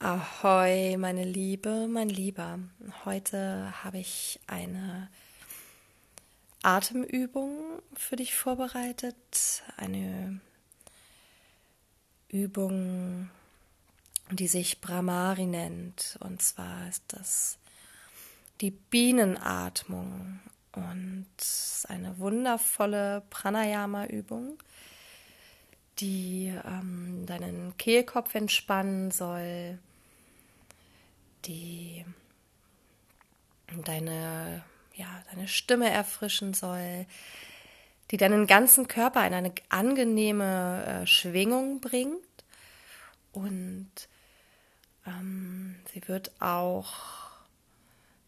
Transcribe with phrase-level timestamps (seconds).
[0.00, 2.60] Ahoi, meine Liebe, mein Lieber.
[3.04, 5.10] Heute habe ich eine
[6.62, 9.64] Atemübung für dich vorbereitet.
[9.76, 10.38] Eine
[12.28, 13.28] Übung,
[14.30, 16.16] die sich Brahmari nennt.
[16.20, 17.58] Und zwar ist das
[18.60, 20.38] die Bienenatmung
[20.76, 21.26] und
[21.88, 24.58] eine wundervolle Pranayama-Übung
[26.00, 29.78] die ähm, deinen Kehlkopf entspannen soll,
[31.44, 32.04] die
[33.84, 37.06] deine, ja, deine Stimme erfrischen soll,
[38.10, 42.22] die deinen ganzen Körper in eine angenehme äh, Schwingung bringt.
[43.32, 43.90] Und
[45.06, 46.94] ähm, sie wird auch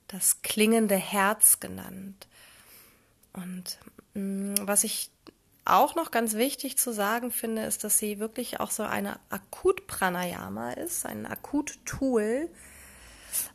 [0.08, 2.26] das klingende Herz genannt.
[3.32, 3.78] Und
[4.14, 5.10] mh, mm, was ich
[5.64, 10.72] auch noch ganz wichtig zu sagen finde, ist, dass sie wirklich auch so eine Akut-Pranayama
[10.72, 12.48] ist, ein Akut-Tool.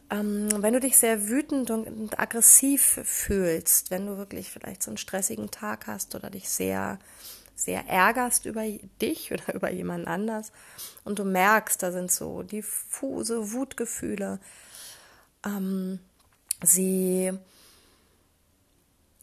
[0.10, 4.98] Ähm, wenn du dich sehr wütend und aggressiv fühlst, wenn du wirklich vielleicht so einen
[4.98, 7.00] stressigen Tag hast oder dich sehr,
[7.56, 8.64] sehr ärgerst über
[9.02, 10.52] dich oder über jemand anders
[11.04, 14.40] und du merkst, da sind so diffuse Wutgefühle,
[15.46, 16.00] ähm,
[16.64, 17.32] sie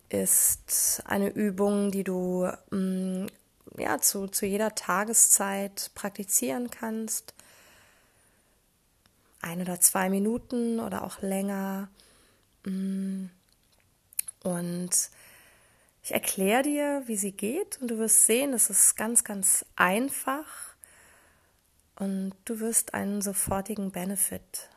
[0.08, 3.26] ist eine Übung, die du mm,
[3.78, 7.34] ja, zu, zu jeder Tageszeit praktizieren kannst.
[9.42, 11.90] Ein oder zwei Minuten oder auch länger.
[12.64, 13.26] Mm.
[14.42, 14.90] Und
[16.02, 20.74] ich erkläre dir, wie sie geht und du wirst sehen, es ist ganz, ganz einfach
[21.96, 24.68] und du wirst einen sofortigen Benefit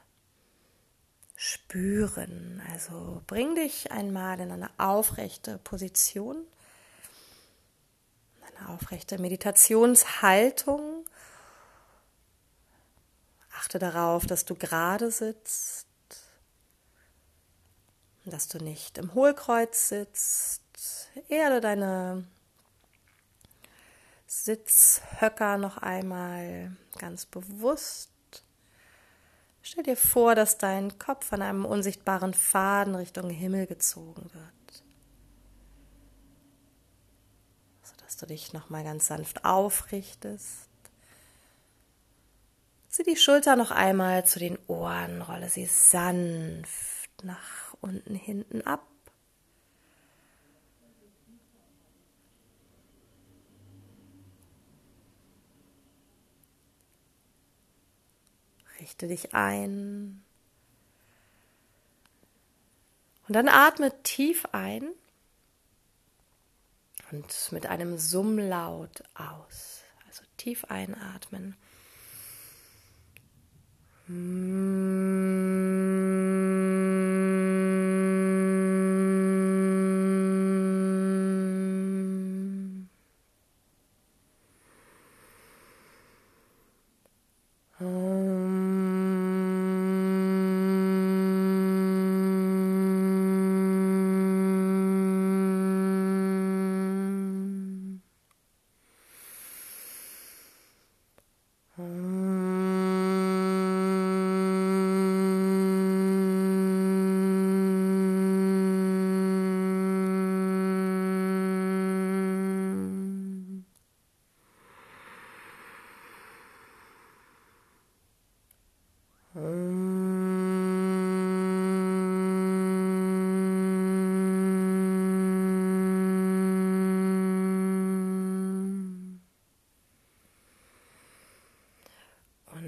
[1.36, 2.62] spüren.
[2.72, 6.38] Also bring dich einmal in eine aufrechte Position,
[8.56, 10.95] eine aufrechte Meditationshaltung.
[13.66, 15.88] Achte darauf, dass du gerade sitzt,
[18.26, 20.62] dass du nicht im Hohlkreuz sitzt.
[21.30, 22.28] Erde deine
[24.28, 28.12] Sitzhöcker noch einmal ganz bewusst
[29.64, 34.84] Stell dir vor, dass dein Kopf an einem unsichtbaren Faden Richtung Himmel gezogen wird.
[37.82, 40.65] Sodass du dich nochmal ganz sanft aufrichtest.
[42.96, 48.88] Zieh die Schulter noch einmal zu den Ohren, rolle sie sanft nach unten hinten ab.
[58.80, 60.24] Richte dich ein.
[63.28, 64.88] Und dann atme tief ein
[67.12, 69.82] und mit einem Summlaut aus.
[70.08, 71.58] Also tief einatmen.
[74.08, 75.15] うん。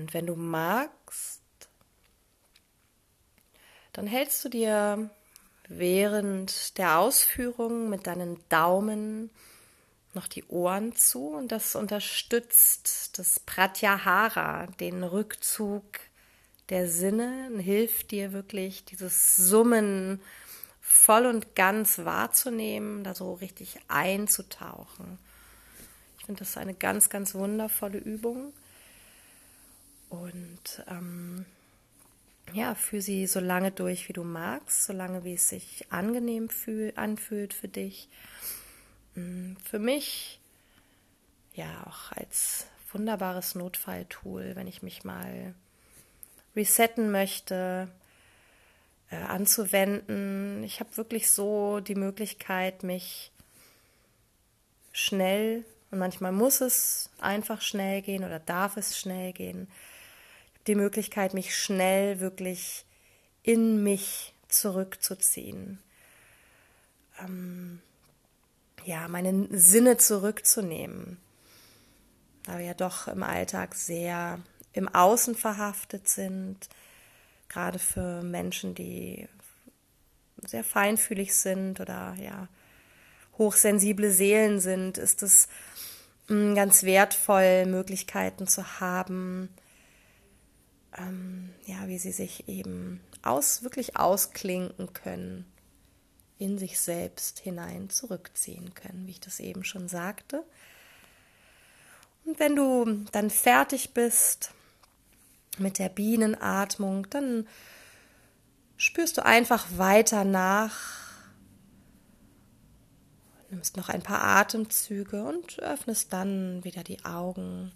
[0.07, 1.41] Und wenn du magst,
[3.91, 5.09] dann hältst du dir
[5.67, 9.29] während der Ausführung mit deinen Daumen
[10.13, 15.83] noch die Ohren zu und das unterstützt das Pratyahara, den Rückzug
[16.69, 20.21] der Sinne, und hilft dir wirklich dieses Summen
[20.79, 25.19] voll und ganz wahrzunehmen, da so richtig einzutauchen.
[26.17, 28.53] Ich finde das eine ganz, ganz wundervolle Übung.
[30.09, 31.45] Und ähm,
[32.53, 36.49] ja, fühl sie so lange durch, wie du magst, so lange, wie es sich angenehm
[36.49, 38.07] fühl, anfühlt für dich.
[39.15, 40.39] Mm, für mich
[41.53, 45.53] ja auch als wunderbares Notfalltool, wenn ich mich mal
[46.55, 47.89] resetten möchte,
[49.11, 50.63] äh, anzuwenden.
[50.63, 53.31] Ich habe wirklich so die Möglichkeit, mich
[54.91, 59.67] schnell, und manchmal muss es einfach schnell gehen oder darf es schnell gehen,
[60.67, 62.85] die Möglichkeit, mich schnell wirklich
[63.43, 65.79] in mich zurückzuziehen.
[67.19, 67.81] Ähm,
[68.85, 71.17] ja, meine Sinne zurückzunehmen.
[72.43, 74.39] Da wir ja doch im Alltag sehr
[74.73, 76.69] im Außen verhaftet sind,
[77.49, 79.27] gerade für Menschen, die
[80.45, 82.47] sehr feinfühlig sind oder ja
[83.37, 85.47] hochsensible Seelen sind, ist es
[86.27, 89.49] mm, ganz wertvoll, Möglichkeiten zu haben,
[90.97, 95.45] ähm, ja, wie sie sich eben aus, wirklich ausklinken können,
[96.39, 100.43] in sich selbst hinein zurückziehen können, wie ich das eben schon sagte.
[102.25, 104.51] Und wenn du dann fertig bist
[105.57, 107.47] mit der Bienenatmung, dann
[108.75, 111.07] spürst du einfach weiter nach,
[113.49, 117.71] nimmst noch ein paar Atemzüge und öffnest dann wieder die Augen,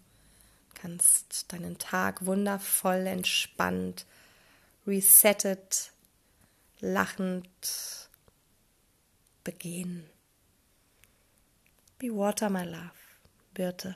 [0.82, 4.06] kannst deinen Tag wundervoll entspannt,
[4.88, 5.92] resettet,
[6.80, 8.10] lachend
[9.44, 10.10] begehen.
[12.00, 12.92] Be water, my love.
[13.54, 13.96] Birte.